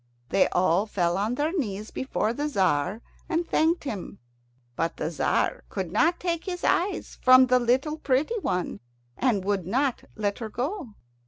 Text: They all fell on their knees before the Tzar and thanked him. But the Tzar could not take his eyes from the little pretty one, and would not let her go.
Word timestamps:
They 0.29 0.47
all 0.47 0.87
fell 0.87 1.15
on 1.15 1.35
their 1.35 1.53
knees 1.55 1.91
before 1.91 2.33
the 2.33 2.47
Tzar 2.47 3.03
and 3.29 3.47
thanked 3.47 3.83
him. 3.83 4.17
But 4.75 4.97
the 4.97 5.11
Tzar 5.11 5.63
could 5.69 5.91
not 5.91 6.19
take 6.19 6.45
his 6.45 6.63
eyes 6.63 7.19
from 7.21 7.45
the 7.45 7.59
little 7.59 7.97
pretty 7.99 8.39
one, 8.41 8.79
and 9.15 9.45
would 9.45 9.67
not 9.67 10.03
let 10.15 10.39
her 10.39 10.49
go. 10.49 10.95